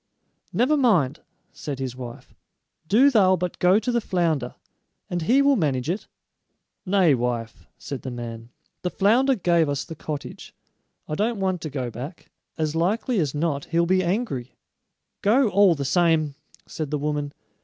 "Never 0.51 0.75
mind," 0.77 1.19
said 1.53 1.77
his 1.77 1.95
wife; 1.95 2.33
"do 2.87 3.11
thou 3.11 3.35
but 3.35 3.59
go 3.59 3.77
to 3.77 3.91
the 3.91 4.01
flounder, 4.01 4.55
and 5.11 5.21
he 5.21 5.43
will 5.43 5.55
manage 5.55 5.91
it." 5.91 6.07
"Nay, 6.87 7.13
wife," 7.13 7.67
said 7.77 8.01
the 8.01 8.09
man; 8.09 8.49
"the 8.81 8.89
flounder 8.89 9.35
gave 9.35 9.69
us 9.69 9.83
the 9.85 9.93
cottage. 9.93 10.55
I 11.07 11.13
don't 11.13 11.39
want 11.39 11.61
to 11.61 11.69
go 11.69 11.91
back; 11.91 12.31
as 12.57 12.75
likely 12.75 13.19
as 13.19 13.35
not 13.35 13.65
he'll 13.65 13.85
be 13.85 14.03
angry." 14.03 14.55
"Go, 15.21 15.49
all 15.49 15.75
the 15.75 15.85
same," 15.85 16.33
said 16.65 16.89
the 16.89 16.97
woman. 16.97 17.31